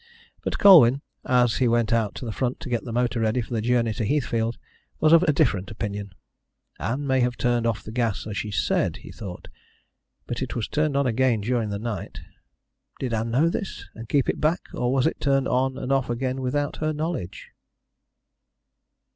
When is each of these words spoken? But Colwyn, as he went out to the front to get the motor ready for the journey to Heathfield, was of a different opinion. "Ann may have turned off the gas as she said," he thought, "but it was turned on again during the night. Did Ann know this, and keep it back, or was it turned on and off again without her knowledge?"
But 0.43 0.57
Colwyn, 0.57 1.03
as 1.25 1.57
he 1.57 1.67
went 1.67 1.93
out 1.93 2.15
to 2.15 2.25
the 2.25 2.31
front 2.31 2.59
to 2.61 2.69
get 2.71 2.83
the 2.85 2.91
motor 2.91 3.19
ready 3.19 3.39
for 3.39 3.53
the 3.53 3.61
journey 3.61 3.93
to 3.93 4.03
Heathfield, 4.03 4.57
was 4.99 5.13
of 5.13 5.21
a 5.21 5.31
different 5.31 5.69
opinion. 5.69 6.15
"Ann 6.79 7.05
may 7.05 7.19
have 7.19 7.37
turned 7.37 7.67
off 7.67 7.83
the 7.83 7.91
gas 7.91 8.25
as 8.25 8.35
she 8.35 8.49
said," 8.49 8.97
he 9.05 9.11
thought, 9.11 9.47
"but 10.25 10.41
it 10.41 10.55
was 10.55 10.67
turned 10.67 10.97
on 10.97 11.05
again 11.05 11.41
during 11.41 11.69
the 11.69 11.77
night. 11.77 12.19
Did 12.99 13.13
Ann 13.13 13.29
know 13.29 13.47
this, 13.47 13.85
and 13.93 14.09
keep 14.09 14.27
it 14.27 14.41
back, 14.41 14.69
or 14.73 14.91
was 14.91 15.05
it 15.05 15.21
turned 15.21 15.47
on 15.47 15.77
and 15.77 15.91
off 15.91 16.09
again 16.09 16.41
without 16.41 16.77
her 16.77 16.93
knowledge?" 16.93 17.51